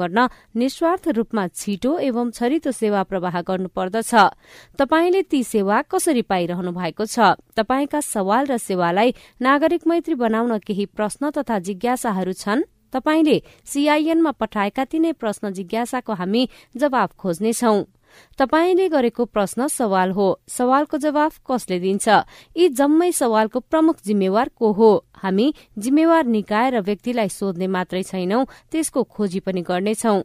[0.00, 4.12] गर्न निस्वार्थ रूपमा छिटो एवं छरितो सेवा प्रवाह गर्नुपर्दछ।
[4.80, 7.36] तपाईँले ती सेवा कसरी पाइरहनु भएको छ?
[7.56, 12.68] तपाईँका सवाल र सेवालाई नागरिक मैत्री बनाउन केही प्रश्न तथा जिज्ञासाहरू छन्?
[12.92, 16.42] तपाईँले सीआईएनमा पठाएका तिनै प्रश्न जिज्ञासाको हामी
[16.76, 17.76] जवाब खोज्नेछौं।
[18.38, 22.08] तपाईँले गरेको प्रश्न सवाल हो। सवालको जवाफ कसले दिन्छ?
[22.56, 24.90] यी जम्मै सवालको प्रमुख जिम्मेवार को हो?
[25.12, 30.16] हामी जिम्मेवार निकाय र व्यक्तिलाई सोध्ने मात्रै छैनौं त्यसको खोजी पनि गर्नेछौ।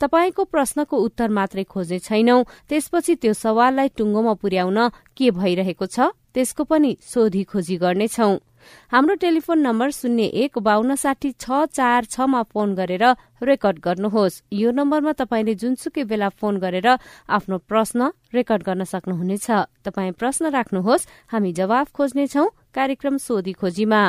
[0.00, 4.78] तपाईँको प्रश्नको उत्तर मात्रै खोज्ने छैनौं त्यसपछि त्यो सवाललाई टुङ्गोमा पुर्याउन
[5.16, 6.10] के भइरहेको छ?
[6.34, 8.49] त्यसको पनि सोधी खोजी गर्नेछौं।
[8.92, 13.04] हाम्रो टेलिफोन नम्बर शून्य एक बान्न साठी छ चार छमा फोन गरेर
[13.42, 16.88] रेकर्ड गर्नुहोस्। यो नम्बरमा तपाईँले जुनसुकै बेला फोन गरेर
[17.28, 19.46] आफ्नो प्रश्न रेकर्ड गर्न सक्नुहुनेछ।
[19.84, 22.44] तपाईँ प्रश्न राख्नुहोस् हामी जवाफ खोज्नेछौ।
[22.74, 24.02] कार्यक्रम सोधी खोजीमा।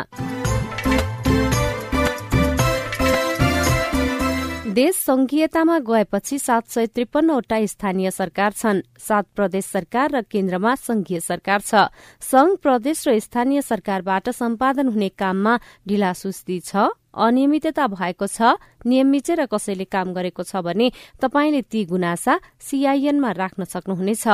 [4.71, 11.19] देश संघीयतामा गएपछि सात सय त्रिपन्नवटा स्थानीय सरकार छन्। सात प्रदेश सरकार र केन्द्रमा संघीय
[11.19, 11.91] सरकार छ।
[12.23, 18.55] संघ प्रदेश र स्थानीय सरकारबाट सम्पादन हुने काममा ढिलासुस्ती छ अनियमितता भएको छ
[18.87, 24.27] नियम मिचेर कसैले काम गरेको छ भने तपाईँले ती गुनासा सीआईएनमा राख्न सक्नुहुनेछ।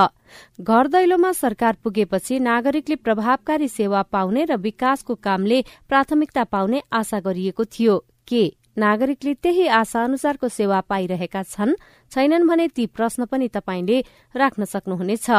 [0.62, 7.66] घर दैलोमा सरकार पुगेपछि नागरिकले प्रभावकारी सेवा पाउने र विकासको कामले प्राथमिकता पाउने आशा गरिएको
[7.66, 7.97] थियो।
[8.28, 8.46] के
[8.78, 11.74] नागरिकले त्यही आशा अनुसारको सेवा पाइरहेका छन्।
[12.12, 13.98] छैनन् भने ती प्रश्न पनि तपाईँले
[14.36, 15.30] राख्न सक्नुहुनेछ।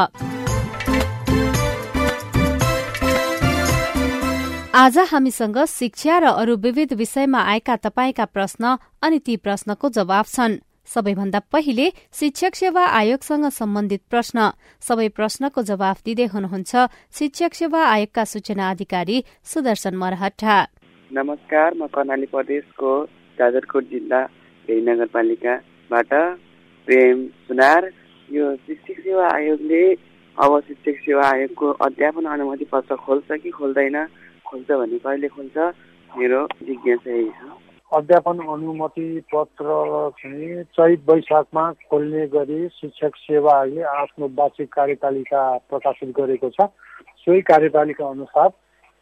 [4.75, 10.59] आज हामीसँग शिक्षा र अरू विविध विषयमा आएका तपाईँका प्रश्न अनि ती प्रश्नको जवाब छन्।
[10.88, 14.38] सबैभन्दा पहिले शिक्षक सेवा आयोगसँग सम्बन्धित प्रश्न।
[14.82, 16.72] सबै प्रश्नको जवाफ दिँदै हुनुहुन्छ
[17.12, 20.56] शिक्षक सेवा आयोगका सूचना अधिकारी सुदर्शन मरहटा
[21.10, 22.91] नमस्कार म कर्णाली प्रदेशको
[23.38, 24.21] जाजरकोट जिल्ला
[24.69, 26.12] भेरी नगरपालिकाबाट
[26.88, 27.91] प्रेम सुनार।
[28.28, 29.82] यो शिक्षक सेवा आयोगले
[30.38, 33.97] अब शिक्षक सेवा आयोगको अध्यापन अनुमति पत्र खोल्छ कि खोल्दैन?
[34.47, 35.56] खोल्छ भने कहिले खोल्छ?
[36.10, 37.56] मेरो जिज्ञासा यही छ।
[37.93, 39.66] अध्यापन अनुमति पत्र
[40.20, 46.69] चाहिँ चैत वैशाखमा खोल्ने गरी शिक्षक सेवा आयोगले आफ्नो वार्षिक कार्यपालिका प्रकाशित गरेको छ।
[47.25, 48.50] सोही कार्यपालिका अनुसार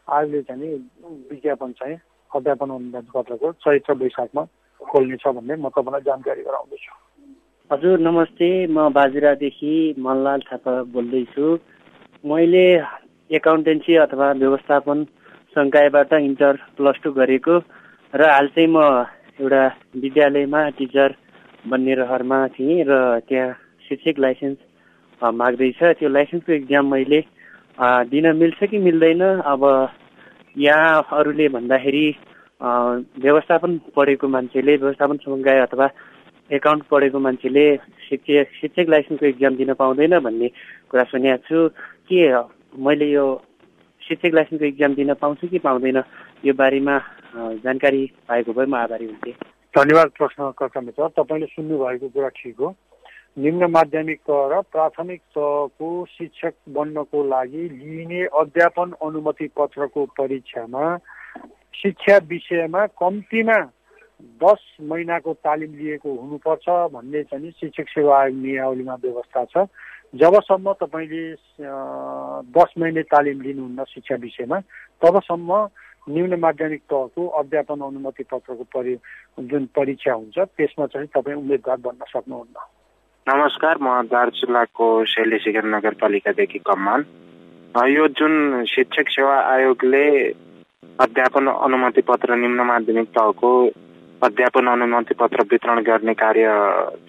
[0.07, 0.73] आयोगले चाहिँ
[1.31, 1.97] विज्ञापन चाहिँ
[2.31, 4.43] अध्यापन अनुदान पत्रको चैत्र वैशाखमा
[4.81, 6.93] खोल्नेछ भन्ने म तपाईँलाई जानकारी गराउँदैछु।
[7.69, 11.45] हजुर नमस्ते। म बाजुरादेखि मनलाल थापा बोल्दैछु।
[12.23, 12.65] मैले
[13.29, 15.03] एकाउन्टेन्सी अथवा व्यवस्थापन
[15.55, 17.55] सङ्कायबाट इन्टर प्लस टू गरेको
[18.13, 18.77] र हाल चाहिँ म
[19.39, 19.63] एउटा
[20.03, 21.09] विद्यालयमा टिचर
[21.65, 23.55] बन्ने रहरमा थिएँ र त्यहाँ
[23.87, 24.57] शिक्षक लाइसेन्स
[25.21, 27.19] माग्दैछ। त्यो लाइसेन्सको इक्जाम मैले
[28.11, 29.23] दिन मिल्छ कि मिल्दैन?
[29.43, 29.61] अब
[30.57, 32.05] यहाँ अरूले भन्दाखेरि
[32.61, 35.87] व्यवस्थापन पढेको मान्छेले व्यवस्थापन समुदाय अथवा
[36.49, 37.65] एकाउन्ट पढेको मान्छेले
[38.07, 40.47] शिक्षक शिक्षक लाइसेन्सको इक्जाम दिन पाउँदैन भन्ने
[40.89, 41.67] कुरा सुनेको छु।
[42.09, 42.21] के
[42.85, 43.25] मैले यो
[44.01, 46.01] शिक्षक लाइसेन्सको इक्जाम दिन पाउँछु कि पाउँदैन
[46.45, 46.97] यो बारेमा
[47.63, 49.33] जानकारी पाएको भए म आभारी हुन्थेँ।
[49.73, 52.69] धन्यवाद प्रश्नकर्ता मित्र। तपाईँले सुन्नुभएको कुरा ठिक हो।
[53.37, 60.85] निम्न माध्यमिक तह र प्राथमिक तहको शिक्षक बन्नको लागि लिइने अध्यापन अनुमति पत्रको परीक्षामा
[61.73, 63.57] शिक्षा विषयमा कम्तीमा
[64.41, 69.65] दस महिनाको तालिम लिएको हुनुपर्छ भन्ने चाहिँ शिक्षक सेवा आयोग नियावलीमा व्यवस्था छ।
[70.17, 71.23] जबसम्म तपाईँले
[72.57, 74.59] दस महिने तालिम लिनुहुन्न शिक्षा विषयमा
[75.01, 75.59] तबसम्म
[76.09, 78.97] निम्न माध्यमिक तहको अध्यापन अनुमति पत्रको परि
[79.45, 82.65] जुन परीक्षा हुन्छ त्यसमा चाहिँ तपाईँ उम्मेदवार बन्न सक्नुहुन्न।
[83.27, 87.03] नमस्कार म दार्चुलाको शैलेशिखर नगरपालिकादेखि कमान।
[87.75, 90.03] यो जुन शिक्षक सेवा आयोगले
[90.99, 93.49] अध्यापन अनुमति पत्र निम्न माध्यमिक तहको
[94.21, 96.53] अध्यापन अनुमति पत्र वितरण गर्ने कार्य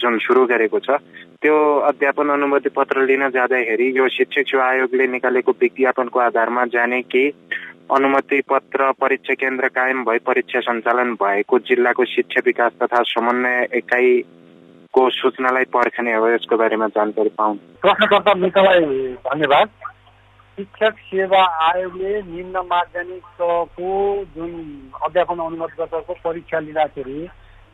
[0.00, 0.98] जुन सुरु गरेको छ
[1.38, 1.54] त्यो
[1.86, 7.22] अध्यापन अनुमति पत्र लिन जाँदाखेरि यो शिक्षक सेवा आयोगले निकालेको विज्ञापनको आधारमा जाने कि
[7.94, 13.66] अनुमति पत्र परीक्षा केन्द्र कायम भई परीक्षा सञ्चालन भएको जिल्लाको शिक्षा विकास तथा समन्वय
[14.98, 18.82] एकाइको सूचनालाई पर्खने हो यसको बारेमा जानकारी पाउँ। प्रश्नकर्ता मित्रलाई
[19.26, 19.68] धन्यवाद।
[20.58, 23.90] शिक्षक सेवा आयोगले निम्न माध्यमिकको
[24.34, 24.50] जुन
[25.06, 27.28] अध्यापन अनुमति पत्रको परीक्षा लिँदाखेरि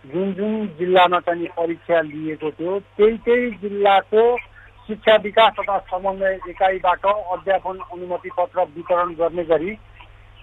[0.04, 4.24] जुन जुन जिल्लामा चाहिँ परीक्षा लिएको थियो त्यही त्यही जिल्लाको
[4.84, 9.72] शिक्षा विकास तथा समन्वय एकाइबाट अध्यापन अनुमति पत्र वितरण गर्ने गरी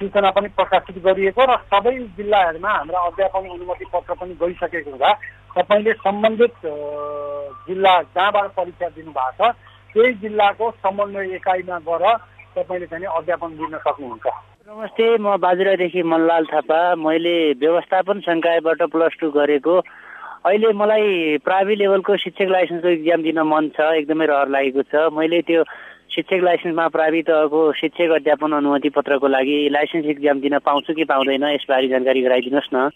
[0.01, 5.11] सूचना पनि प्रकाशित गरिएको र सबै जिल्लाहरूमा हाम्रा अध्यापन अनुमति पत्र पनि गइसकेको हुँदा
[5.53, 6.55] तपाईँले सम्बन्धित
[7.67, 9.53] जिल्ला जहाँबाट परीक्षा दिनुभएको छ
[9.93, 12.05] त्यही जिल्लाको समन्वय एकाइमा गएर
[12.57, 14.25] तपाईँले चाहिँ अध्यापन दिन सक्नुहुन्छ।
[14.67, 19.79] नमस्ते म बाजुरादेखि मनलाल थापा। मैले व्यवस्थापन सङ्कायबाट प्लस टू गरेको
[20.45, 25.41] अहिले मलाई प्रावि लेभलको शिक्षक लाइसेन्सको इक्जाम दिन मन छ एकदमै रहर लागेको छ। मैले
[25.45, 25.63] त्यो
[26.09, 31.45] शिक्षक लाइसेन्समा प्रावि तहको शिक्षक अध्यापन अनुमति पत्रको लागि लाइसेन्स इक्जाम दिन पाउँछु कि पाउँदैन
[31.45, 32.89] यसबारे जानकारी गराइदिनुहोस् न।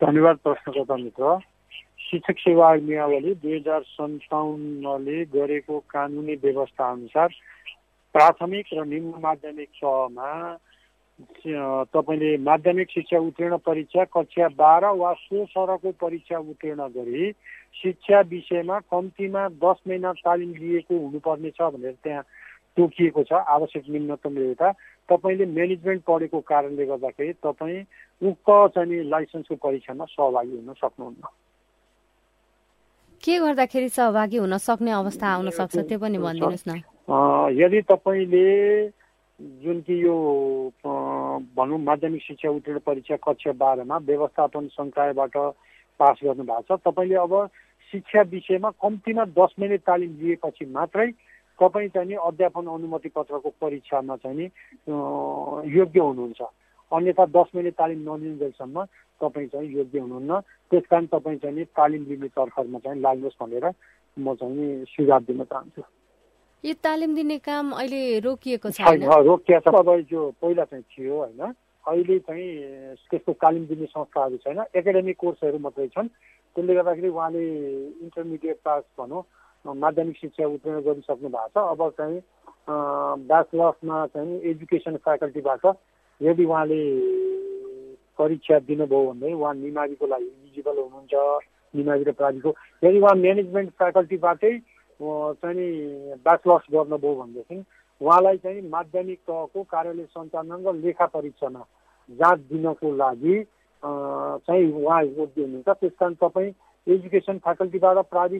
[0.00, 1.36] धन्यवाद प्रश्नकर्ता मित्र।
[2.08, 7.28] शिक्षक सेवा नियावली दुई हजार सन्ताउन्नले गरेको कानुनी व्यवस्था अनुसार
[8.14, 10.32] प्राथमिक र निम्न माध्यमिक तहमा
[11.18, 17.30] तपाईँले माध्यमिक शिक्षा उत्तीर्ण परीक्षा कक्षा बाह्र वा सो सरको परीक्षा उत्तीर्ण गरी
[17.82, 22.22] शिक्षा विषयमा कम्तीमा दस महिना तालिम लिएको हुनुपर्नेछ भनेर त्यहाँ
[22.76, 24.70] तोकिएको छ। आवश्यक न्यूनतम एउटा।
[25.08, 27.82] तपाईँले म्यानेजमेन्ट पढेको कारणले गर्दाखेरि तपाईँ
[28.22, 31.22] उक्त चाहिँ लाइसेन्सको परीक्षामा सहभागी हुन सक्नुहुन्न।
[33.22, 36.70] के गर्दाखेरि सहभागी हुन सक्ने अवस्था आउन सक्छ त्यो पनि भनिदिनुहोस् न।
[37.58, 38.46] यदि तपाईँले
[39.38, 40.14] जुन कि यो
[40.84, 45.36] भनौँ माध्यमिक शिक्षा उत्तीर्ण परीक्षा कक्षा बाह्रमा व्यवस्थापन सङ्कायबाट
[46.00, 47.34] पास गर्नु भएको छ। तपाईँले अब
[47.92, 51.10] शिक्षा विषयमा कम्तीमा दस मिनट तालिम लिएपछि मात्रै
[51.58, 54.50] तपाईँ चाहिँ अध्यापन अनुमति पत्रको परीक्षामा चाहिँ
[55.70, 56.40] योग्य हुनुहुन्छ।
[56.92, 58.84] अन्यथा दस मिनट तालिम नलिँदैसम्म
[59.20, 60.40] तपाईँ चाहिँ योग्य हुनुहुन्न।
[60.70, 63.66] त्यस कारण तपाईँ चाहिँ तालिम लिने तर्खरमा चाहिँ लाग्नुहोस् भनेर
[64.16, 65.82] म चाहिँ सुझाव दिन चाहन्छु।
[66.64, 71.54] यो तालिम दिने काम अहिले रोकिएको छ रोकिएको छ अब जो पहिला चाहिँ थियो होइन?
[71.86, 72.46] अहिले चाहिँ
[73.10, 76.08] त्यस्तो तालिम दिने संस्थाहरू छैन एकाडेमिक कोर्सहरू मात्रै छन्।
[76.56, 77.44] त्यसले गर्दाखेरि उहाँले
[78.04, 79.22] इन्टरमिडिएट पास भनौँ
[79.64, 82.18] माध्यमिक शिक्षा उत्तीर्ण गरिसक्नु भएको छ। अब चाहिँ
[83.30, 85.64] ब्याचलर्समा चाहिँ एजुकेसन फ्याकल्टीबाट
[86.20, 86.80] यदि उहाँले
[88.18, 91.14] परीक्षा दिनुभयो भने उहाँ निमाविको लागि इलिजिबल हुनुहुन्छ
[91.74, 92.50] निमावि र प्राविको
[92.82, 94.52] यदि उहाँ म्यानेजमेन्ट फ्याकल्टीबाटै
[95.00, 95.68] चाहिँ
[96.24, 97.62] ब्याचलर्स गर्नुभयो भनेदेखि
[98.00, 101.62] उहाँलाई चाहिँ माध्यमिक तहको कार्यालय सञ्चालन र लेखा परीक्षामा
[102.08, 103.36] जाँच दिनको लागि
[103.82, 106.52] चाहिँ उहाँ योग्य हुनुहुन्छ। त्यस कारण तपाईँ
[106.86, 108.38] एजुकेसन फ्याकल्टीबाट प्रावि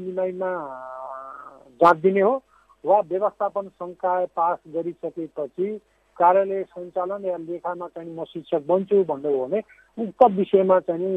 [1.81, 2.35] जाँच दिने हो
[2.85, 5.69] वा व्यवस्थापन सङ्काय पास गरिसकेपछि
[6.17, 9.61] कार्यालय सञ्चालन या लेखामा चाहिँ म शिक्षक बन्छु भन्नुभयो भने
[9.99, 11.15] उक्त विषयमा चाहिँ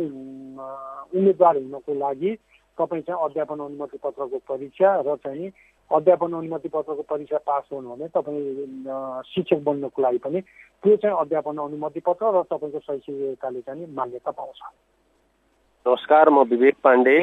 [1.18, 2.32] उम्मेदवार हुनको लागि
[2.80, 5.50] तपाईँ चाहिँ अध्यापन अनुमति पत्रको परीक्षा र चाहिँ
[5.92, 11.58] अध्यापन अनुमति पत्रको परीक्षा पास हुनु भने तपाईँ शिक्षक बन्नको लागि पनि त्यो चाहिँ अध्यापन
[11.58, 14.62] अनुमति पत्र र तपाईँको शैक्षिकताले चाहिँ मान्यता पाउँछ।
[15.86, 17.18] नमस्कार म विवेक पाण्डे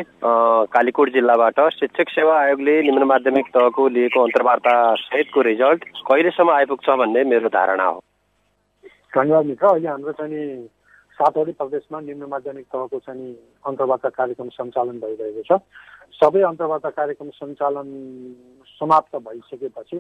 [0.75, 7.23] कालीकोट जिल्लाबाट शिक्षक सेवा आयोगले निम्न माध्यमिक तहको लिएको अन्तर्वार्ता सहितको रिजल्ट कहिलेसम्म आइपुग्छ भन्ने
[7.25, 8.01] मेरो धारणा हो।
[9.15, 10.69] धन्यवाद मित्र। अहिले हाम्रो चाहिँ
[11.19, 13.29] सातवटै प्रदेशमा निम्न माध्यमिक तहको चाहिँ
[13.67, 15.61] अन्तर्वार्ता कार्यक्रम सञ्चालन भइरहेको छ।
[16.19, 17.89] सबै अन्तर्वार्ता कार्यक्रम सञ्चालन
[18.79, 19.99] समाप्त भइसकेपछि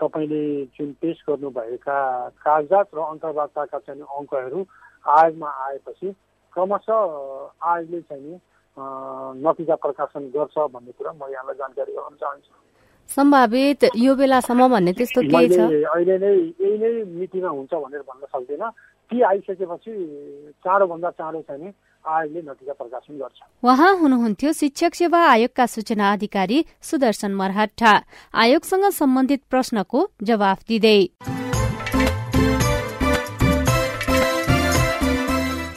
[0.00, 0.42] तपाईँले
[0.76, 1.98] जुन पेस गर्नुभएका
[2.46, 4.60] कागजात र अन्तर्वार्ताका चाहिँ अङ्कहरू
[5.04, 6.08] आयोगमा आएपछि
[6.54, 7.00] क्रमशः
[7.72, 8.38] आयोगले चाहिँ
[9.44, 12.52] नतिजा प्रकाशन गर्छ भन्ने कुरा म यहाँलाई जानकारी गराउन चाहन्छु।
[13.08, 15.58] सम्भावित यो बेलासम्म भन्ने त्यस्तो केही छ?
[15.60, 18.64] अहिले नै यही नै मितिमा हुन्छ भनेर भन्न सक्दैन।
[19.10, 19.92] ती आइसकेपछि
[20.64, 21.72] चाँडोभन्दा चाँडो चाहिँ
[22.04, 27.92] आयोगले नतिजा प्रकाशन गर्छ। उहाँ हुनुहुन्थ्यो शिक्षक सेवा आयोगका सूचना अधिकारी सुदर्शन मरहट्टा।
[28.34, 31.00] आयोगसँग सम्बन्धित प्रश्नको जवाफ दिँदै।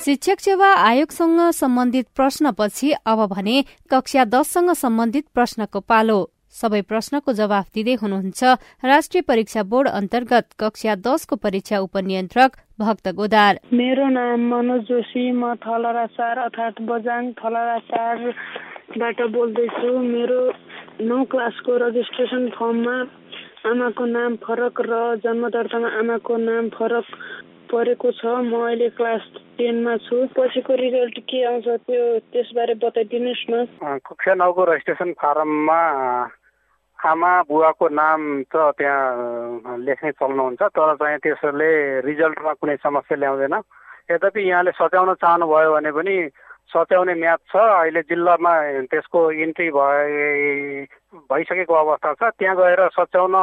[0.05, 6.19] शिक्षक सेवा आयोगसँग सम्बन्धित प्रश्नपछि अब भने कक्षा दससँग सम्बन्धित प्रश्नको पालो।
[6.61, 8.41] सबै प्रश्नको जवाफ दिँदै हुनुहुन्छ
[8.85, 15.53] राष्ट्रिय परीक्षा बोर्ड अन्तर्गत कक्षा दसको परीक्षा उपनियन्त्रक भक्त गोदार। मेरो नाम मनोज जोशी म
[15.63, 20.39] थलरा चार अर्थात् बजाङ थलरा चारबाट बोल्दैछु। मेरो
[21.09, 22.95] नौ क्लासको रजिस्ट्रेसन फर्ममा
[23.69, 27.07] आमाको नाम फरक र जन्म दर्तामा आमाको नाम फरक
[27.71, 29.23] परेको छ। म अहिले क्लास
[29.59, 35.81] टेनमा छु। पछिको रिजल्ट के आउँछ त्यो त्यसबारे बताइदिनुहोस् न। कक्षा नौको रजिस्ट्रेसन फारममा
[36.99, 41.69] आमा बुवाको नाम त त्यहाँ लेख्ने चल्नुहुन्छ तर चाहिँ त्यसले
[42.03, 43.55] रिजल्टमा कुनै समस्या ल्याउँदैन।
[44.11, 46.15] यद्यपि यहाँले सच्याउन चाहनुभयो भने पनि
[46.69, 48.53] सच्याउने म्याद छ। अहिले जिल्लामा
[48.91, 50.85] त्यसको इन्ट्री भए
[51.29, 53.35] भइसकेको अवस्था छ। त्यहाँ गएर सच्याउन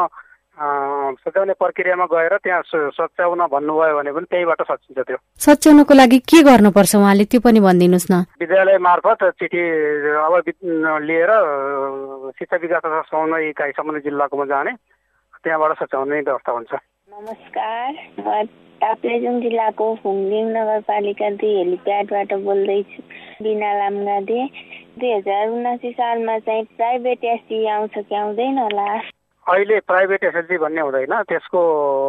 [0.56, 2.62] सच्याउने प्रक्रियामा गएर त्यहाँ
[2.96, 7.24] सच्याउन भन्नुभयो भने पनि त्यहीबाट सचिन्छ त्यो। सच्याउनको लागि के गर्नुपर्छ उहाँले?
[7.28, 9.60] त्यो पनि भनिदिनुहोस् न। विद्यालय मार्फत चिठी
[10.16, 10.34] अब
[11.04, 11.30] लिएर
[12.38, 14.72] शिक्षा विकास तथा समन्वय इकाइ सम्बन्धित जिल्लाकोमा जाने
[15.44, 18.44] त्यहाँबाट सच्याउने व्यवस्था हुन्छ। नमस्कार। म
[18.80, 23.00] ताप्लेजुङ जिल्लाको फुङदिङ नगरपालिका दुई हेलिप्याडबाट बोल्दैछु।
[23.44, 24.40] बिना लामगादे।
[25.00, 28.88] दुई हजार उनासी सालमा चाहिँ प्राइभेट एससी आउँछ कि आउँदैन होला?
[29.46, 31.60] अहिले प्राइभेट एसएलसी भन्ने हुँदैन। त्यसको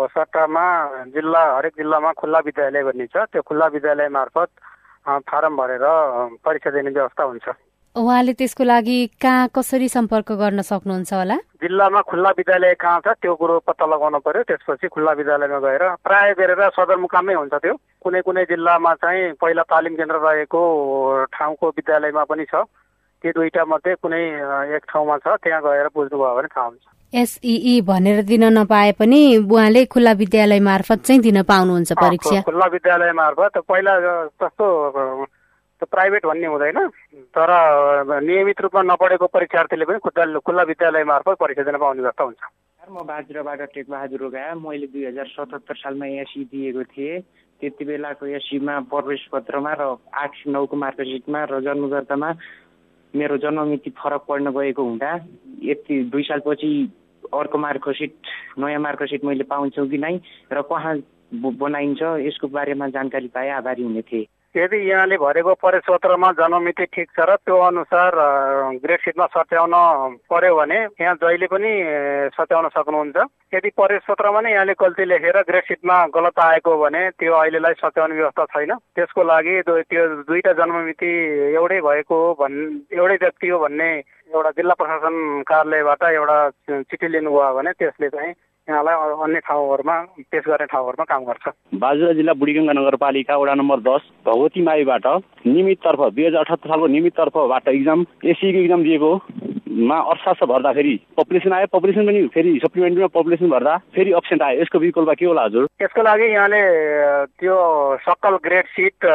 [0.09, 0.65] सट्टामा
[1.13, 4.49] जिल्ला हरेक जिल्लामा खुल्ला विद्यालय भन्ने छ। त्यो खुल्ला विद्यालय मार्फत
[5.29, 5.85] फारम भरेर
[6.41, 7.47] परीक्षा दिने व्यवस्था हुन्छ।
[7.95, 11.37] उहाँले त्यसको लागि कहाँ कसरी सम्पर्क गर्न सक्नुहुन्छ होला?
[11.61, 16.33] जिल्लामा खुल्ला विद्यालय कहाँ छ त्यो कुरो पत्ता लगाउनु पर्यो। त्यसपछि खुल्ला विद्यालयमा गएर प्राय
[16.41, 20.61] गरेर सदरमुकाममै हुन्छ त्यो। कुनै कुनै जिल्लामा चाहिँ पहिला तालिम केन्द्र रहेको
[21.37, 22.65] ठाउँको विद्यालयमा पनि छ।
[23.21, 24.21] त्यो दुईटा मध्ये कुनै
[24.73, 29.85] एक ठाउँमा छ। त्यहाँ गएर बुझ्नुभयो भने थाहा हुन्छ। एसई भनेर दिन नपाए पनि उहाँले
[29.85, 33.93] खुल्ला विद्यालय मार्फत चाहिँ दिन पाउनुहुन्छ परीक्षा। खुल्ला विद्यालय मार्फत पहिला
[34.43, 34.65] जस्तो
[35.87, 36.79] प्राइभेट भन्ने हुँदैन।
[37.31, 37.49] तर
[38.21, 39.99] नियमित रूपमा नपढेको परीक्षार्थीले पनि
[40.43, 42.43] खुल्ला विद्यालय मार्फत परीक्षा दिन पाउने व्यवस्था हुन्छ।
[42.87, 47.19] म बाजुराबाट टेकबहादुर रोगा मैले दुई हजार सतहत्तर सालमा एसई दिएको थिएँ।
[47.59, 52.29] त्यति बेलाको एसईमा प्रवेश पत्रमा र आठ नौको मार्कसिटमा र जन्मदर्तामा
[53.15, 55.13] मेरो जन्ममिति फरक पर्न गएको हुँदा
[55.63, 56.69] यति दुई सालपछि
[57.33, 58.15] अर्को मार्कसिट
[58.59, 60.15] नयाँ मार्कसिट मैले पाउँछु कि नै
[60.53, 60.95] र कहाँ
[61.33, 67.19] बनाइन्छ यसको बारेमा जानकारी पाए आभारी हुने थिएँ। यदि यहाँले भरेको परिपत्रमा जन्ममिति ठिक छ
[67.29, 68.15] र त्यो अनुसार
[68.81, 69.73] ग्रेड सिटमा सच्याउन
[70.31, 71.71] पर्यो भने यहाँ जहिले पनि
[72.33, 73.17] सच्याउन सक्नुहुन्छ।
[73.53, 78.45] यदि परिपत्रमा नै यहाँले गल्ती लेखेर ग्रेड सिटमा गलत आएको भने त्यो अहिलेलाई सच्याउने व्यवस्था
[78.55, 81.11] छैन। त्यसको लागि त्यो दुईटा जन्ममिति
[81.53, 82.57] एउटै भएको हो भन्
[82.97, 83.89] एउटै व्यक्ति हो भन्ने
[84.33, 85.15] एउटा जिल्ला प्रशासन
[85.47, 86.37] कार्यालयबाट एउटा
[86.87, 88.33] चिठी लिनुभयो भने त्यसले चाहिँ
[88.69, 89.95] यहाँलाई अन्य ठाउँहरूमा
[90.31, 91.45] पेस गर्ने ठाउँहरूमा काम गर्छ।
[91.79, 95.05] बाजुरा जिल्ला बुढीगङ्गा नगरपालिका वडा नम्बर दस भगवती माईबाट
[95.47, 99.11] नियमिततर्फ दुई हजार अठहत्तर सालको नियमिततर्फबाट इक्जाम एसिएको इक्जाम दिएको।
[99.87, 104.79] मा अर्थशास्त्र भर्दाखेरि पपुलेसन आयो पपुलेसन पनि फेरि सप्लिमेन्टरीमा पपुलेसन भर्दा फेरि अप्सेन्ट आयो। यसको
[104.79, 105.67] विकल्प के होला हजुर?
[105.81, 106.61] यसको लागि यहाँले
[107.39, 107.55] त्यो
[108.03, 109.05] सकल ग्रेड सिट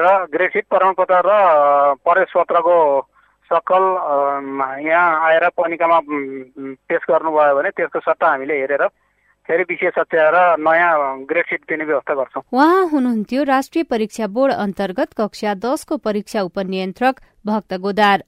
[0.00, 1.32] र ग्रेड सिट प्रमाणपत्र र
[2.00, 2.76] प्रवेश पत्रको
[3.50, 3.84] सकल
[4.86, 5.98] यहाँ आएर पनिकामा
[6.88, 8.86] पेस गर्नुभयो भने त्यसको सट्टा हामीले हेरेर
[9.48, 15.12] फेरि विषय सच्याएर नयाँ ग्रेड सिट दिने व्यवस्था गर्छौँ। उहाँ हुनुहुन्थ्यो राष्ट्रिय परीक्षा बोर्ड अन्तर्गत
[15.18, 18.22] कक्षा दसको परीक्षा उपनियन्त्रक भक्त गोदार।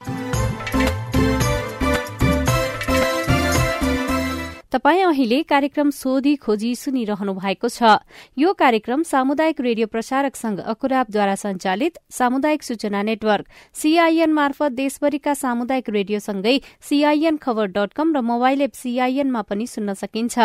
[4.72, 7.98] तपाई अहिले कार्यक्रम सोधी खोजी सुनिरहनु भएको छ।
[8.38, 15.90] यो कार्यक्रम सामुदायिक रेडियो प्रसारक संघ अकुराबद्वारा संचालित सामुदायिक सूचना नेटवर्क सीआईएन मार्फत देशभरिका सामुदायिक
[15.90, 16.54] रेडियोसँगै
[16.86, 20.38] सीआईएन खबर डट कम र मोबाइल एप सीआईएनमा पनि सुन्न सकिन्छ।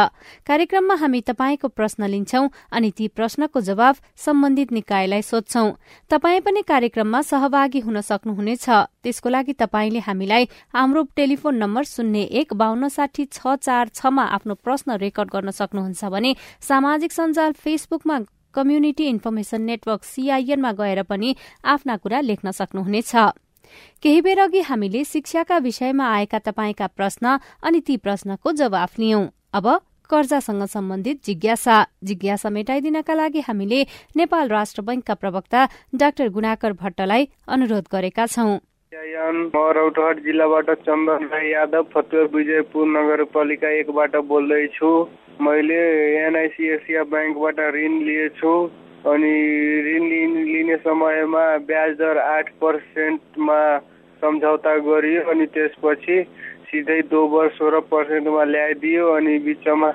[0.50, 5.70] कार्यक्रममा हामी तपाईँको प्रश्न लिन्छौं अनि ती प्रश्नको जवाब सम्बन्धित निकायलाई सोध्छौं।
[6.10, 8.65] तपाई पनि कार्यक्रममा सहभागी हुन सक्नुहुनेछ।
[9.05, 14.24] त्यसको लागि तपाईँले हामीलाई हाम्रो टेलिफोन नम्बर शून्य एक बान्न साठी छ चार छ मा
[14.36, 18.19] आफ्नो प्रश्न रेकर्ड गर्न सक्नुहुन्छ भने सामाजिक सञ्जाल फेसबुकमा
[18.55, 23.12] कम्युनिटी इन्फर्मेशन नेटवर्क सीआईएनमा गएर पनि आफ्ना कुरा लेख्न सक्नुहुनेछ।
[24.03, 29.67] केही बेर अघि हामीले शिक्षाका विषयमा आएका तपाईँका प्रश्न अनि ती प्रश्नको जवाफ लियौं। अब
[30.10, 33.79] कर्जासँग सम्बन्धित जिज्ञासा। जिज्ञासा मेटाइदिनका लागि हामीले
[34.15, 38.57] नेपाल राष्ट्र बैंकका प्रवक्ता डाक्टर गुणाकर भट्टलाई अनुरोध गरेका छौं।
[38.95, 44.91] रौतहट जिल्लाबाट चन्दन राई यादव फतुवा विजयपुर नगरपालिका एकबाट बोल्दैछु
[45.41, 45.79] मैले
[46.17, 48.53] एनआइसी एसिया ब्याङ्कबाट ऋण लिएछु
[49.05, 49.33] अनि
[49.87, 50.07] ऋण
[50.45, 53.59] लिने समयमा ब्याज दर आठ पर्सेन्टमा
[54.21, 56.21] सम्झौता गरियो अनि त्यसपछि
[56.71, 59.91] सिधै दोबर सोह्र पर्सेन्टमा ल्याइदियो अनि बिचमा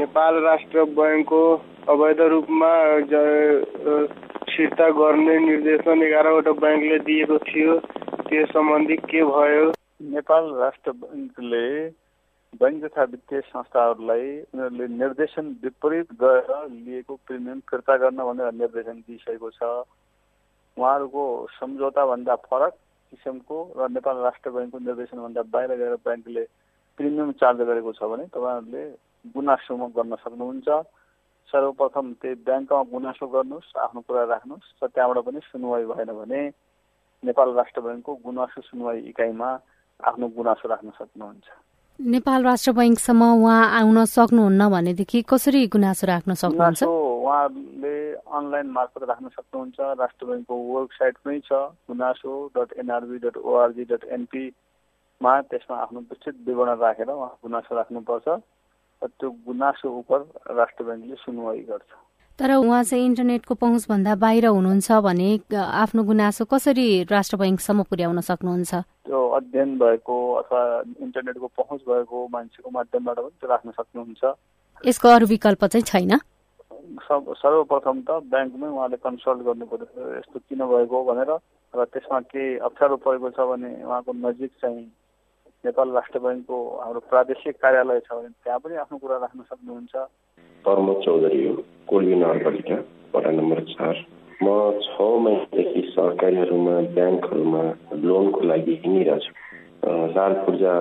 [0.00, 1.44] नेपाल राष्ट्र ब्याङ्कको
[1.88, 2.74] अवैध रूपमा
[4.50, 7.80] फिर्ता गर्ने निर्देशन एघारवटा ब्याङ्कले दिएको थियो।
[8.28, 9.72] त्यस सम्बन्धी के भयो?
[10.06, 11.64] नेपाल राष्ट्र ब्याङ्कले
[12.52, 19.50] बैङ्क तथा वित्तीय संस्थाहरूलाई उनीहरूले निर्देशन विपरीत गएर लिएको प्रिमियम फिर्ता गर्न भनेर निर्देशन दिइसकेको
[19.50, 19.62] छ।
[20.76, 22.76] उहाँहरूको सम्झौताभन्दा फरक
[23.12, 26.44] किसिमको र नेपाल राष्ट्र ब्याङ्कको निर्देशनभन्दा बाहिर गएर ब्याङ्कले
[26.98, 28.84] प्रिमियम चार्ज गरेको छ भने तपाईँहरूले
[29.34, 30.68] गुनासो गर्न सक्नुहुन्छ।
[31.48, 36.48] सर्वप्रथम त्यही ब्याङ्कमा गुनासो गर्नुहोस् आफ्नो कुरा राख्नुहोस् र त्यहाँबाट पनि सुनवाई भएन भने
[37.22, 39.48] नेपाल राष्ट्र ब्याङ्कको गुनासो सुनवाई इकाइमा
[40.00, 41.46] आफ्नो गुनासो राख्न सक्नुहुन्छ।
[41.98, 46.82] नेपाल राष्ट्र बैङ्कसम्म उहाँ आउन सक्नुहुन्न भनेदेखि कसरी गुनासो राख्न सक्नुहुन्छ?
[46.84, 47.96] उहाँले
[48.38, 51.52] अनलाइन मार्फत राख्न सक्नुहुन्छ। राष्ट्र ब्याङ्कको वेबसाइट पनि छ
[51.90, 58.28] गुनासो dot NRB dot ORG dot एनपीमा त्यसमा आफ्नो विस्तृत विवरण राखेर उहाँ गुनासो राख्नुपर्छ
[59.02, 60.10] र त्यो गुनासो उप
[60.54, 61.90] राष्ट्र ब्याङ्कले सुनवाई गर्छ।
[62.38, 65.28] तर उहाँ चाहिँ इन्टरनेटको पहुँचभन्दा बाहिर हुनुहुन्छ भने
[65.58, 68.74] आफ्नो गुनासो कसरी राष्ट्र बैङ्कसम्म पुर्याउन सक्नुहुन्छ?
[69.06, 70.62] त्यो अध्ययन भएको अथवा
[71.02, 74.22] इन्टरनेटको पहुँच भएको मान्छेको माध्यमबाट पनि त्यो राख्न सक्नुहुन्छ।
[74.86, 76.12] यसको अरू विकल्प चाहिँ छैन?
[77.42, 81.30] सर्वप्रथम त ब्याङ्कमै उहाँले कन्सल्ट गर्नु पर्यो यस्तो किन भएको भनेर
[81.74, 84.86] र त्यसमा केही अप्ठ्यारो परेको छ भने उहाँको नजिक चाहिँ
[85.64, 89.94] नेपाल राष्ट्र ब्याङ्कको हाम्रो प्रादेशिक कार्यालय छ भने त्यहाँ पनि आफ्नो कुरा राख्न सक्नुहुन्छ।
[90.64, 91.54] प्रमोद चौधरी हो
[91.88, 92.76] कोल्बी नगरपालिका
[93.14, 93.94] वडा नम्बर चार।
[94.38, 94.46] म
[94.86, 97.62] छ महिनादेखि सरकारीहरूमा ब्याङ्कहरूमा
[98.06, 99.32] लोनको लागि हिँडिरहेको छु।
[100.14, 100.74] लाल पूर्जा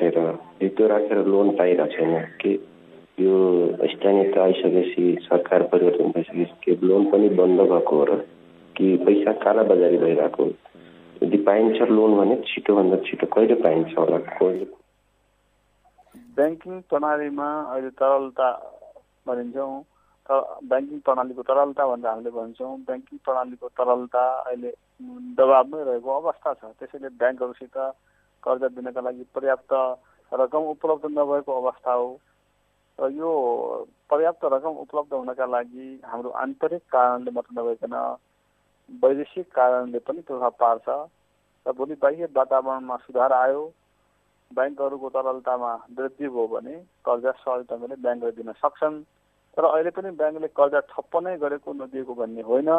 [0.00, 0.28] हेरेर
[0.64, 2.52] त्यो राखेर लोन पाइरहेको छैन। के
[3.20, 3.36] यो
[3.92, 8.16] स्थानीय आइसकेपछि सरकार परिवर्तन भइसकेपछि के लोन पनि बन्द भएको हो र
[8.76, 10.44] कि पैसा कालाबजारी भइरहेको
[11.22, 14.18] यदि पाइन्छ लोन भने छिटोभन्दा छिटो कहिले पाइन्छ होला?
[14.18, 14.66] कहिले?
[16.36, 18.48] ब्याङ्किङ प्रणालीमा अहिले तरलता
[19.26, 19.74] भनिन्छौँ।
[20.70, 24.72] ब्याङ्किङ प्रणालीको तरलता भनेर हामीले भन्छौँ। ब्याङ्किङ प्रणालीको तरलता अहिले
[25.38, 27.76] दबाबमै रहेको अवस्था छ। त्यसैले ब्याङ्कहरूसित
[28.42, 29.72] कर्जा दिनका लागि पर्याप्त
[30.32, 32.08] रकम उपलब्ध नभएको अवस्था हो।
[32.98, 33.30] र यो
[34.10, 37.94] पर्याप्त रकम उपलब्ध हुनका लागि हाम्रो आन्तरिक कारणले मात्र नभइकन
[38.92, 40.88] वैदेशिक कारणले पनि प्रभाव पार्छ
[41.66, 43.62] र भोलि बाह्य वातावरणमा सुधार आयो।
[44.50, 46.74] ब्याङ्कहरूको तरलतामा वृद्धि भयो भने
[47.04, 48.96] कर्जा सहज ढङ्गले ब्याङ्कले दिन सक्छन्।
[49.56, 52.70] तर अहिले पनि ब्याङ्कले कर्जा ठप्प नै गरेको नदिएको भन्ने होइन।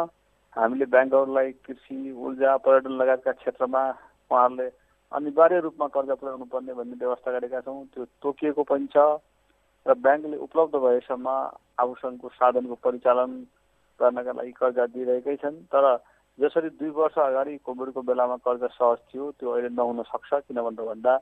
[0.56, 3.82] हामीले ब्याङ्कहरूलाई कृषि ऊर्जा पर्यटन लगायतका क्षेत्रमा
[4.30, 4.68] उहाँहरूले
[5.12, 8.96] अनिवार्य रूपमा कर्जा पुर्याउनु पर्ने भन्ने व्यवस्था गरेका छौँ। त्यो तोकिएको पनि छ
[9.86, 11.28] र ब्याङ्कले उपलब्ध भएसम्म
[11.78, 13.30] आभूषणको साधनको परिचालन
[14.00, 15.84] गर्नका लागि कर्जा दिइरहेकै छन्। तर
[16.38, 20.86] जसरी दुई वर्ष अगाडि कोभिडको बेलामा कर्जा सहज थियो त्यो अहिले नहुन सक्छ। किन भन्नु
[20.86, 21.14] भन्दा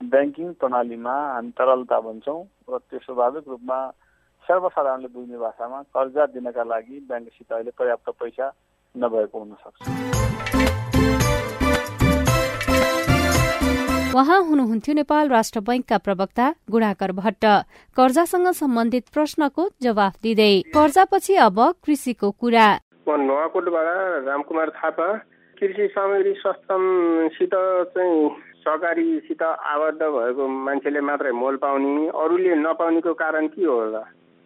[0.00, 3.78] ब्याङ्किङ प्रणालीमा हामी तरलता भन्छौँ र त्यो स्वाभाविक रूपमा
[4.44, 8.46] सर्वसाधारणले बुझ्ने भाषामा कर्जा दिनका लागि ब्याङ्कसित अहिले पर्याप्त पैसा
[8.94, 10.51] नभएको हुनसक्छ
[14.14, 17.44] उहाँ हुनुहुन्थ्यो नेपाल राष्ट्र बैंकका प्रवक्ता गुणाकर भट्ट।
[17.96, 22.66] कर्जासँग सम्बन्धित प्रश्नको जवाफ दिँदै। कर्जापछि अब कृषिको कुरा।
[23.08, 23.16] म
[24.28, 25.08] रामकुमार थापा।
[25.56, 27.54] कृषि सामग्री सस्तमसित
[27.96, 34.04] चाहिँ सहकारीसित आबद्ध भएको मान्छेले मात्रै मोल पाउने अरूले नपाउनेको कारण के होला?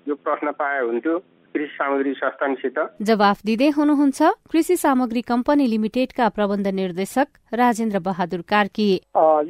[0.08, 1.18] यो प्रश्न पाए हुन्थ्यो।
[1.56, 8.88] कृषि सामग्री संस्थानसित जवाफ दिँदै हुनुहुन्छ कृषि सामग्री कम्पनी लिमिटेडका प्रबन्ध निर्देशक राजेन्द्र बहादुर कार्की।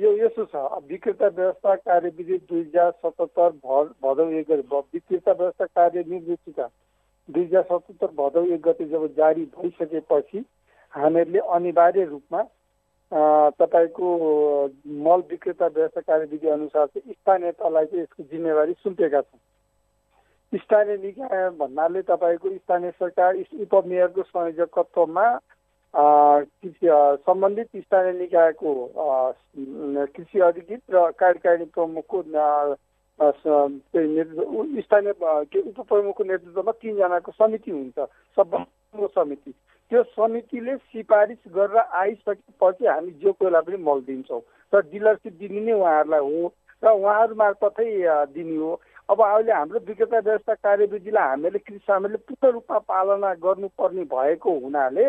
[0.02, 0.54] यो यसो छ।
[0.86, 3.50] विक्रेता व्यवस्था कार्यविधि दुई हजार सतहत्तर
[4.04, 6.68] भदौ एक गते विक्रेता व्यवस्था कार्य निर्देशिका
[7.28, 10.44] दुई हजार सतहत्तर भदौ एक गते जब जारी भइसकेपछि
[10.94, 12.42] हामीहरूले अनिवार्य रूपमा
[13.58, 14.06] तपाईँको
[15.02, 19.40] मल विक्रेता व्यवस्था कार्यविधि अनुसार चाहिँ स्थानीय तहलाई चाहिँ यसको जिम्मेवारी सुम्पेका छौँ।
[20.56, 25.26] स्थानीय निकाय भन्नाले तपाईँको स्थानीय सरकार उपमेयरको संयोजकत्वमा
[27.26, 28.70] सम्बन्धित स्थानीय निकायको
[30.14, 32.22] कृषि अधिकृत र कार्यकारिणी प्रमुखको
[34.80, 37.98] स्थानीय उप प्रमुखको नेतृत्वमा तिनजनाको समिति हुन्छ।
[38.36, 38.64] सबै
[39.14, 39.52] समिति।
[39.90, 44.40] त्यो समितिले सिफारिस गरेर आइसकेपछि हामी जो कोहीलाई पनि मल दिन्छौँ।
[44.72, 47.88] र डिलरसिप दिने नै उहाँहरूलाई हो। र उहाँहरू मार्फतै
[48.34, 54.04] दिने हो। अब अहिले हाम्रो विक्रेता व्यवस्था कार्यविधिलाई हामीले कृषि हामीले पूर्ण रूपमा पालना गर्नुपर्ने
[54.10, 55.04] भएको हुनाले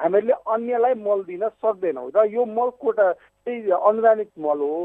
[0.00, 4.78] हामीहरूले अन्यलाई मल दिन सक्दैनौँ र यो मल कोटा चाहिँ अनुदानित मल हो।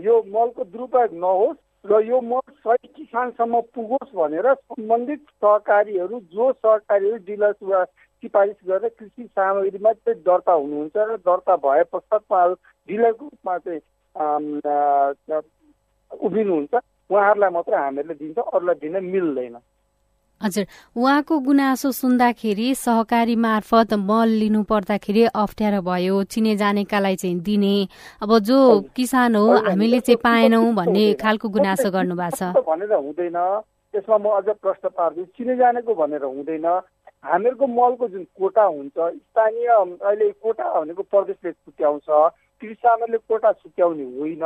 [0.00, 7.16] यो मलको दुरुपयोग नहोस् र यो मल सही किसानसम्म पुगोस् भनेर सम्बन्धित सहकारीहरू जो सहकारीहरू
[7.26, 7.52] डिलर
[8.22, 12.54] सिफारिस गरेर कृषि सामग्रीमा चाहिँ दर्ता हुनुहुन्छ र दर्ता भए पश्चात उहाँहरू
[12.88, 13.80] डिलरको रूपमा चाहिँ
[16.10, 16.74] उभिनुहुन्छ।
[17.10, 19.56] उहाँहरूलाई मात्र हामीहरूले दिन्छ अरूलाई दिन मिल्दैन।
[20.40, 20.64] हजुर
[20.96, 27.76] उहाँको गुनासो सुन्दाखेरि सहकारी मार्फत मल लिनु पर्दाखेरि अप्ठ्यारो भयो चिने जानेकालाई चाहिँ दिने।
[28.22, 28.58] अब जो
[28.96, 33.36] किसान हो हामीले चाहिँ पाएनौ भन्ने खालको गुनासो गर्नु भएको छ। भनेर हुँदैन।
[33.94, 36.66] त्यसमा म अझ प्रश्न पार्छु चिने जानेको भनेर हुँदैन।
[37.20, 42.08] हामीहरूको मलको जुन कोटा हुन्छ स्थानीय अहिले कोटा भनेको प्रदेशले छुट्याउँछ।
[42.62, 44.44] कृषि कोटा छुट्याउने होइन।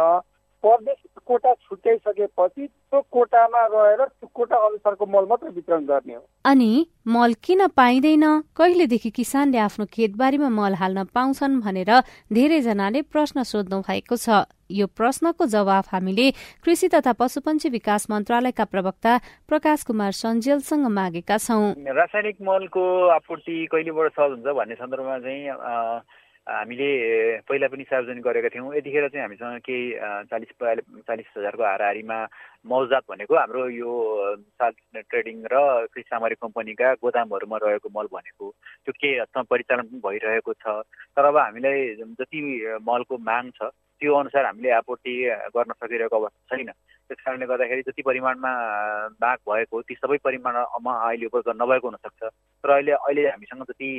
[0.64, 0.96] प्रदेश
[1.26, 7.32] कोटा छुट्याइसकेपछि त्यो कोटामा रहेर त्यो कोटा अनुसारको मल मात्र वितरण गर्ने हो। अनि मल
[7.44, 8.24] किन पाइँदैन?
[8.56, 11.90] कहिलेदेखि किसानले आफ्नो खेतबारीमा मल हाल्न पाउँछन् भनेर
[12.32, 16.30] धेरैजनाले प्रश्न सोध्नु भएको छ। यो प्रश्नको जवाफ हामीले
[16.64, 19.12] कृषि तथा पशुपन्छी विकास मन्त्रालयका प्रवक्ता
[19.48, 25.44] प्रकाश कुमार सञ्जेलसँग मागेका छौं। रासायनिक मलको आपूर्ति कहिलेबाट सहज हुन्छ भन्ने सन्दर्भमा चाहिँ
[26.46, 26.88] हामीले
[27.48, 29.84] पहिला पनि सार्वजनिक गरेका थियौँ। यतिखेर चाहिँ हामीसँग केही
[30.28, 30.50] चालिस
[31.08, 32.18] चालिस हजारको हाराहारीमा
[32.68, 33.92] मौजात भनेको हाम्रो यो
[34.60, 35.56] ट्रेडिङ र
[35.88, 38.50] कृषि सामग्री कम्पनीका गोदामहरूमा रहेको मल भनेको
[38.84, 40.84] त्यो केही हदसम्म परिचालन पनि भइरहेको छ।
[41.16, 41.80] तर अब हामीलाई
[42.20, 42.40] जति
[42.88, 45.12] मलको माग छ त्यो अनुसार हामीले आपूर्ति
[45.56, 46.70] गर्न सकिरहेको अवस्था छैन।
[47.08, 48.52] त्यस कारणले गर्दाखेरि जति परिमाणमा
[49.22, 53.90] माग भएको ती सबै परिमाणमा अहिले उपलब्ध नभएको हुनसक्छ। तर अहिले अहिले हामीसँग जति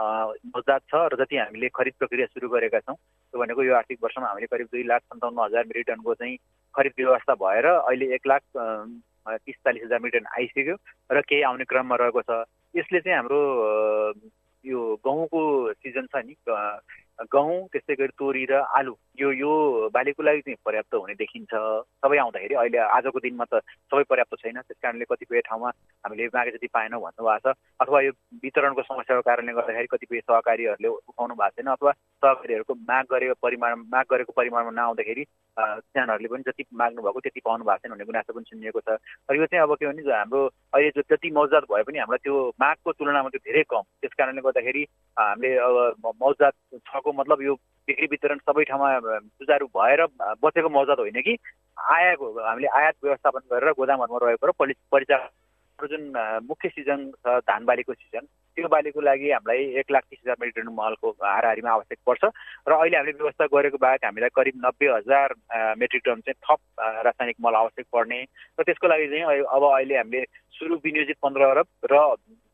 [0.00, 4.26] मौजात छ र जति हामीले खरिद प्रक्रिया सुरु गरेका छौँ त्यो भनेको यो आर्थिक वर्षमा
[4.26, 6.36] हामीले करिब दुई लाख सन्ताउन्न हजार मेट्रिक टनको चाहिँ
[6.74, 8.42] खरिद व्यवस्था भएर अहिले एक लाख
[9.28, 10.76] तिस चालिस हजार मेट्रिक टन आइसक्यो
[11.12, 12.44] र केही आउने क्रममा रहेको छ।
[12.76, 13.40] यसले चाहिँ हाम्रो
[14.64, 16.34] यो गहुँको सिजन छ नि
[17.14, 19.50] गहुँ त्यस्तै गरी तोरी र आलु। यो यो
[19.94, 21.52] बालीको लागि चाहिँ पर्याप्त हुने देखिन्छ।
[22.02, 25.68] सबै आउँदाखेरि अहिले आजको दिनमा त सबै पर्याप्त छैन। त्यस कारणले कतिपय ठाउँमा
[26.04, 31.34] हामीले मागे जति पाएनौँ भन्नुभएको छ। अथवा यो वितरणको समस्याको कारणले गर्दाखेरि कतिपय सहकारीहरूले उठाउनु
[31.38, 35.24] भएको छैन अथवा सहकारीहरूको माग गरेको परिमाण माग गरेको परिमाणमा नआउँदाखेरि
[35.54, 38.98] किसानहरूले पनि जति माग्नु भएको त्यति पाउनु भएको छैन भन्ने गुनासो पनि सुनिएको छ।
[39.30, 40.40] र यो चाहिँ अब के भने हाम्रो
[40.74, 44.82] अहिले जति मौजात भए पनि हामीलाई त्यो मागको तुलनामा त्यो धेरै कम। त्यस कारणले गर्दाखेरि
[45.14, 46.54] हामीले अब मौजात
[47.04, 47.54] छको मतलब यो
[47.88, 50.04] बिक्री वितरण सबै ठाउँमा सुचारू भएर
[50.40, 51.36] बसेको मौजात होइन कि?
[51.76, 54.52] आयाको हामीले आयात व्यवस्थापन गरेर गोदामहरूमा रहेको र
[54.92, 55.28] परिचालन
[55.78, 56.02] जुन
[56.48, 58.24] मुख्य सिजन छ धान बालीको सिजन
[58.56, 62.22] त्यो बालीको लागि हामीलाई एक लाख तिस हजार मेट्रिक टन मलको हाराहारीमा आवश्यक पर्छ।
[62.68, 65.34] र अहिले हामीले व्यवस्था गरेको बाहेक हामीलाई करिब नब्बे हजार
[65.76, 66.60] मेट्रिक टन चाहिँ थप
[67.04, 68.22] रासायनिक मल आवश्यक पर्ने।
[68.56, 70.24] र त्यसको लागि चाहिँ अब अहिले हामीले
[70.56, 71.94] सुरु विनियोजित पन्ध्र अरब र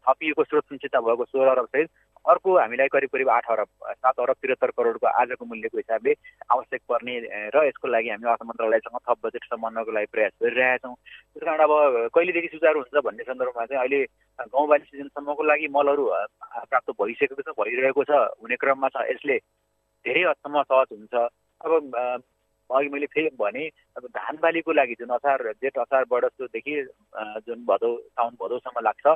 [0.00, 1.88] थपिएको स्रोत सञ्चितता भएको सोह्र अरब सहित
[2.24, 6.12] अर्को हामीलाई करिब करिब आठ अरब सात अरब त्रिहत्तर करोडको आजको मूल्यको हिसाबले
[6.52, 7.14] आवश्यक पर्ने
[7.54, 11.64] र यसको लागि हामी अर्थ मन्त्रालयसँग थप बजेट सम्बन्धको लागि प्रयास गरिरहेका छौँ त्यस कारण
[11.64, 11.72] अब
[12.14, 14.00] कहिलेदेखि सुचारू हुन्छ भन्ने सन्दर्भमा चाहिँ अहिले
[14.52, 16.04] गाउँबाली सिजनसम्मको लागि मलहरू
[16.68, 19.36] प्राप्त भइसकेको छ भइरहेको छ हुने क्रममा छ। यसले
[20.04, 21.14] धेरै हदसम्म सहज हुन्छ।
[21.64, 21.72] अब
[22.70, 26.74] अघि मैले फेरि भने अब धान बालीको लागि जुन असार जेठ असार बढोदेखि
[27.48, 29.06] जुन भदौ साउन भदौसम्म लाग्छ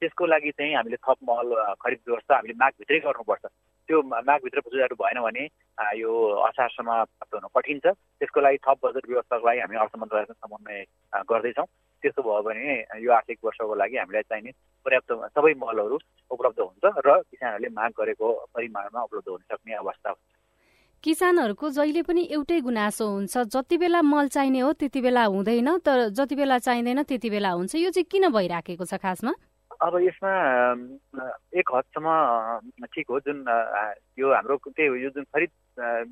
[0.00, 1.48] त्यसको लागि चाहिँ हामीले थप मल
[1.82, 3.44] खरिद व्यवस्था हामीले मागभित्रै गर्नुपर्छ।
[3.88, 5.44] त्यो मागभित्र सुचारू भएन भने
[5.98, 6.12] यो
[6.48, 7.86] असारसम्म प्राप्त हुन कठिन छ।
[8.20, 10.78] त्यसको लागि थप बजेट व्यवस्थाको लागि हामी अर्थ मन्त्रालयसँग समन्वय
[11.30, 11.66] गर्दैछौँ।
[12.02, 14.50] त्यस्तो भयो भने यो आर्थिक वर्षको लागि हामीलाई चाहिने
[14.86, 15.96] पर्याप्त सबै मलहरू
[16.30, 20.30] उपलब्ध हुन्छ र किसानहरूले माग गरेको परिमाणमा उपलब्ध हुन सक्ने अवस्था हुन्छ।
[21.04, 26.08] किसानहरूको जहिले पनि एउटै गुनासो हुन्छ जति बेला मल चाहिने हो त्यति बेला हुँदैन तर
[26.14, 29.32] जति बेला चाहिँदैन त्यति बेला हुन्छ। यो चाहिँ किन भइराखेको छ खासमा?
[29.80, 30.30] अब यसमा
[31.58, 33.44] एक हदसम्म ठिक हो जुन
[34.18, 35.50] यो हाम्रो त्यही यो जुन खरिद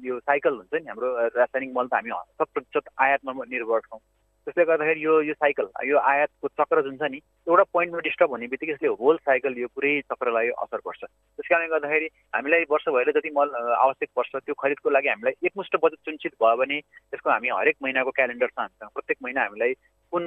[0.06, 3.98] यो साइकल हुन्छ नि हाम्रो रासायनिक मल त हामी शत प्रतिशत आयातमा निर्भर छौँ।
[4.46, 7.18] त्यसले गर्दाखेरि यो यो साइकल यो आयातको चक्र जुन छ नि
[7.50, 11.68] एउटा पोइन्टमा डिस्टर्ब हुने बित्तिकै यसले होल साइकल यो पुरै चक्रलाई असर पर्छ त्यस कारणले
[11.74, 13.50] गर्दाखेरि हामीलाई वर्षभरि जति मल
[13.82, 18.10] आवश्यक पर्छ त्यो खरिदको लागि हामीलाई एकमुष्ट बजेट सुनिश्चित भयो भने त्यसको हामी हरेक महिनाको
[18.14, 19.74] क्यालेन्डर छ हामीसँग। प्रत्येक महिना हामीलाई
[20.12, 20.22] कुन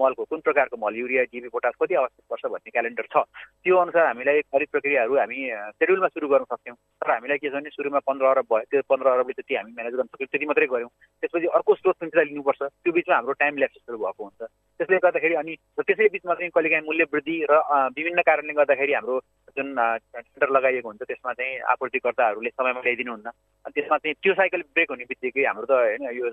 [0.00, 3.24] मलको कुन प्रकारको मल युरिया डिबी पोटास कति आवश्यक पर्छ भन्ने क्यालेन्डर छ।
[3.64, 5.38] त्यो अनुसार हामीलाई खरिद प्रक्रियाहरू हामी
[5.80, 9.06] सेड्युलमा सुरु गर्न सक्छौँ तर हामीलाई के छ भने सुरुमा पन्ध्र अरब भयो त्यो पन्ध्र
[9.14, 10.90] अरबले जति हामी म्यानेज गर्न सक्यौँ त्यति मात्रै गऱ्यौँ।
[11.22, 14.40] त्यसपछि अर्को स्रोत सञ्चार लिनुपर्छ। त्यो बिचमा हाम्रो टाइम ल्याप्सेसहरू भएको हुन्छ।
[14.80, 17.52] त्यसले गर्दाखेरि अनि त्यसै बिचमा चाहिँ कहिलेकाहीँ मूल्य वृद्धि र
[17.96, 19.18] विभिन्न कारणले गर्दाखेरि हाम्रो
[19.56, 23.28] जुन टेन्डर लगाइएको हुन्छ त्यसमा चाहिँ आपूर्तिकर्ताहरूले समयमा ल्याइदिनुहुन्न
[23.74, 26.30] त्यसमा चाहिँ त्यो साइकल ब्रेक हुने बित्तिकै हाम्रो त होइन यो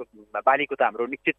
[0.00, 1.36] बालीको त हाम्रो निश्चित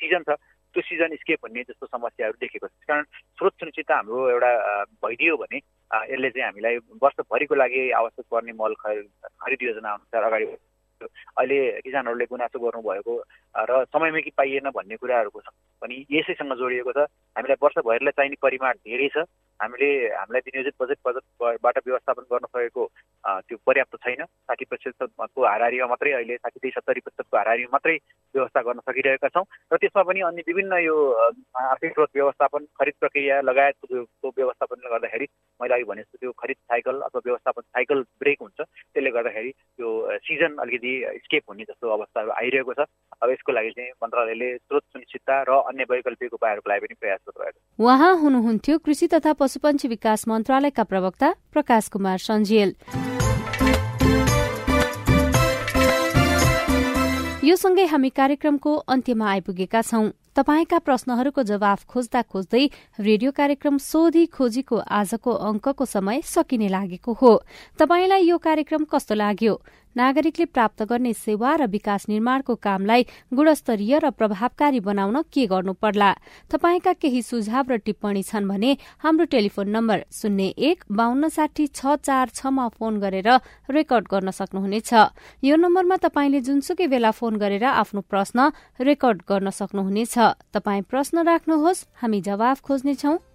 [0.00, 0.36] सिजन छ।
[0.74, 3.02] त्यो सिजन स्केप भन्ने जस्तो समस्याहरू देखेको छ। कारण
[3.38, 4.50] स्रोत सुनिश्चितता हाम्रो एउटा
[5.06, 5.58] भइदियो भने
[6.10, 10.46] यसले चाहिँ हामीलाई वर्षभरिको लागि आवश्यक पर्ने मल खरिद योजना अनुसार अगाडि
[11.04, 13.14] अहिले किसानहरूले गुनासो गर्नुभएको
[13.54, 15.40] र समयमै कि पाइएन भन्ने कुराहरूको
[15.82, 19.26] पनि यसैसँग जोडिएको छ। हामीलाई वर्षभरिलाई चाहिने परिमाण धेरै छ।
[19.60, 19.88] हामीले
[20.18, 22.84] हामीलाई विनियोजित बजेट बजेटबाट व्यवस्थापन गर्न सकेको
[23.46, 27.96] त्यो पर्याप्त छैन। साठी प्रतिशतको हाराहारीमा मात्रै अहिले साठी सत्तरी प्रतिशतको हाराहारीमा मात्रै
[28.34, 30.96] व्यवस्था गर्न सकिरहेका छौँ। र त्यसमा पनि अन्य विभिन्न यो
[31.54, 35.26] आर्थिक स्रोत व्यवस्थापन खरिद प्रक्रिया लगायतको व्यवस्थापनले गर्दाखेरि
[35.60, 39.88] मैले अघि भने जस्तो त्यो खरिद साइकल अथवा व्यवस्थापन साइकल ब्रेक हुन्छ। त्यसले गर्दाखेरि यो
[40.26, 40.93] सिजन अलिकति
[41.24, 42.86] स्केप हुने जस्तो अवस्थाहरू आइरहेको छ।
[43.22, 47.84] अब यसको लागि चाहिँ मन्त्रालयले स्रोत सुनिश्चितता र अन्य वैकल्पिक उपायहरूको लागि पनि प्रयास गरिरहेको
[47.84, 52.74] उहाँ हुनुहुन्थ्यो कृषि तथा पशुपन्छी विकास मन्त्रालयका प्रवक्ता प्रकाश कुमार सञ्जेल
[57.44, 62.62] यो यो सँगै हामी कार्यक्रमको अन्त्यमा आइपुगेका छौं। तपाईँका प्रश्नहरूको जवाफ खोज्दा खोज्दै
[62.98, 67.32] रेडियो कार्यक्रम सोधी खोजीको आजको अंकको समय सकिने लागेको हो।
[67.78, 69.54] तपाईँलाई यो कार्यक्रम कस्तो लाग्यो?
[69.96, 76.10] नागरिकले प्राप्त गर्ने सेवा र विकास निर्माणको कामलाई गुणस्तरीय र प्रभावकारी बनाउन के गर्नु पर्ला?
[76.50, 81.94] तपाईँका केही सुझाव र टिप्पणी छन् भने हाम्रो टेलिफोन नम्बर शून्य एक बान्न साठी छ
[82.02, 83.28] चार छमा फोन गरेर
[83.70, 84.90] रेकर्ड गर्न सक्नुहुनेछ।
[85.42, 90.18] यो नम्बरमा तपाईँले जुनसुकै बेला फोन गरेर आफ्नो प्रश्न रेकर्ड गर्न सक्नुहुनेछ।
[90.54, 93.12] तपाई प्रश्न राख्नुहोस् हामी जवाफ खोज्नेछौ।